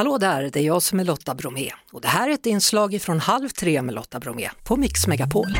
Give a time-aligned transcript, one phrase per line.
[0.00, 3.02] Hallå där, det är jag som är Lotta Bromé och det här är ett inslag
[3.02, 5.58] från Halv tre med Lotta Bromé på Mix Megapol.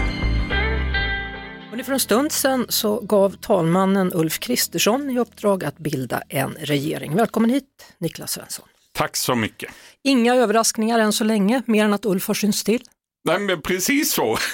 [1.73, 6.56] Och för en stund sedan så gav talmannen Ulf Kristersson i uppdrag att bilda en
[6.61, 7.16] regering.
[7.16, 8.68] Välkommen hit Niklas Svensson.
[8.92, 9.72] Tack så mycket.
[10.03, 12.82] Inga överraskningar än så länge, mer än att Ulf har synts till.
[13.25, 14.39] Nej, men precis så.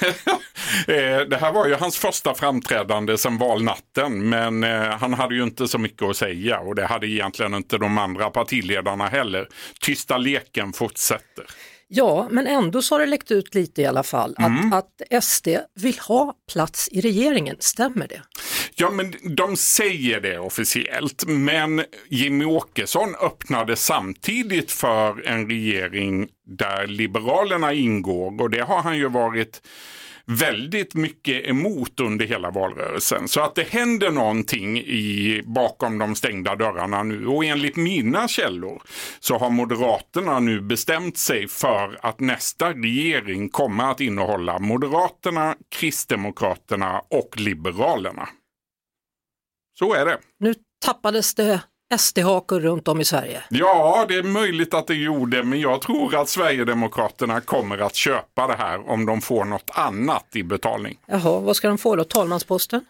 [0.89, 5.43] Eh, det här var ju hans första framträdande sedan valnatten, men eh, han hade ju
[5.43, 9.49] inte så mycket att säga och det hade egentligen inte de andra partiledarna heller.
[9.81, 11.45] Tysta leken fortsätter.
[11.89, 14.73] Ja, men ändå så har det läckt ut lite i alla fall att, mm.
[14.73, 18.23] att SD vill ha plats i regeringen, stämmer det?
[18.79, 26.87] Ja, men de säger det officiellt, men Jimmy Åkesson öppnade samtidigt för en regering där
[26.87, 29.63] Liberalerna ingår och det har han ju varit
[30.27, 33.29] väldigt mycket emot under hela valrörelsen.
[33.29, 37.27] Så att det händer någonting i, bakom de stängda dörrarna nu.
[37.27, 38.83] Och enligt mina källor
[39.21, 47.03] så har Moderaterna nu bestämt sig för att nästa regering kommer att innehålla Moderaterna, Kristdemokraterna
[47.11, 48.29] och Liberalerna.
[49.79, 50.19] Så är det.
[50.39, 51.61] Nu tappades det
[51.99, 53.43] SD-hakor runt om i Sverige?
[53.51, 58.47] Ja, det är möjligt att det gjorde, men jag tror att Sverigedemokraterna kommer att köpa
[58.47, 60.99] det här om de får något annat i betalning.
[61.07, 62.05] Jaha, vad ska de få då?
[62.05, 62.85] Talmansposten?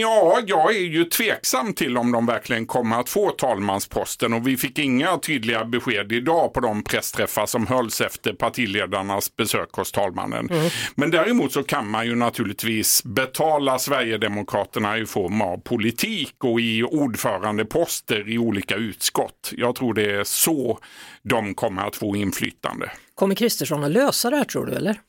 [0.00, 4.56] Ja, jag är ju tveksam till om de verkligen kommer att få talmansposten och vi
[4.56, 10.50] fick inga tydliga besked idag på de pressträffar som hölls efter partiledarnas besök hos talmannen.
[10.50, 10.70] Mm.
[10.94, 16.82] Men däremot så kan man ju naturligtvis betala Sverigedemokraterna i form av politik och i
[16.82, 19.52] ordförandeposter i olika utskott.
[19.56, 20.78] Jag tror det är så
[21.22, 22.90] de kommer att få inflytande.
[23.14, 25.00] Kommer Kristersson att lösa det här tror du eller?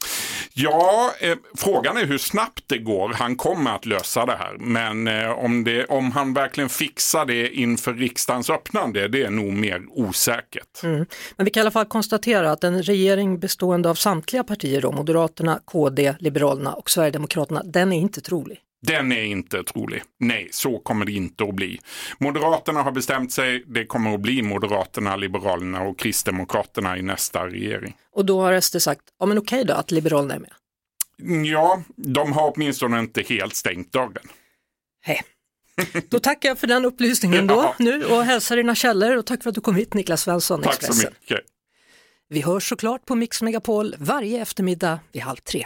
[0.57, 3.13] Ja, eh, frågan är hur snabbt det går.
[3.13, 4.57] Han kommer att lösa det här.
[4.59, 9.53] Men eh, om, det, om han verkligen fixar det inför riksdagens öppnande, det är nog
[9.53, 10.83] mer osäkert.
[10.83, 11.05] Mm.
[11.35, 14.91] Men vi kan i alla fall konstatera att en regering bestående av samtliga partier, då,
[14.91, 18.59] Moderaterna, KD, Liberalerna och Sverigedemokraterna, den är inte trolig.
[18.87, 20.03] Den är inte trolig.
[20.19, 21.79] Nej, så kommer det inte att bli.
[22.17, 23.63] Moderaterna har bestämt sig.
[23.67, 27.95] Det kommer att bli Moderaterna, Liberalerna och Kristdemokraterna i nästa regering.
[28.11, 30.51] Och då har SD sagt, ja men okej då att Liberalerna är med.
[31.45, 34.27] Ja, de har åtminstone inte helt stängt dörren.
[35.01, 35.21] Hej.
[36.09, 39.49] Då tackar jag för den upplysningen då nu och hälsar dina källor och tack för
[39.49, 40.95] att du kom hit Niklas Svensson, Tack Expressen.
[40.95, 41.39] så mycket.
[42.29, 45.65] Vi hörs såklart på Mix Megapol varje eftermiddag vid halv tre.